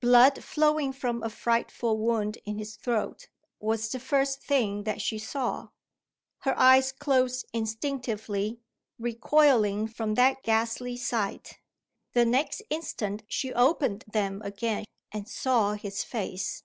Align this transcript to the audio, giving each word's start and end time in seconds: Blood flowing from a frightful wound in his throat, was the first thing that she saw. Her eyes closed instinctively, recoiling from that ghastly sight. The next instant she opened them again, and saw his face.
Blood 0.00 0.42
flowing 0.42 0.92
from 0.92 1.22
a 1.22 1.30
frightful 1.30 1.96
wound 1.96 2.38
in 2.44 2.58
his 2.58 2.74
throat, 2.74 3.28
was 3.60 3.88
the 3.88 4.00
first 4.00 4.42
thing 4.42 4.82
that 4.82 5.00
she 5.00 5.16
saw. 5.16 5.68
Her 6.38 6.58
eyes 6.58 6.90
closed 6.90 7.46
instinctively, 7.52 8.58
recoiling 8.98 9.86
from 9.86 10.14
that 10.14 10.42
ghastly 10.42 10.96
sight. 10.96 11.60
The 12.14 12.24
next 12.24 12.62
instant 12.68 13.22
she 13.28 13.52
opened 13.54 14.06
them 14.12 14.42
again, 14.42 14.86
and 15.12 15.28
saw 15.28 15.74
his 15.74 16.02
face. 16.02 16.64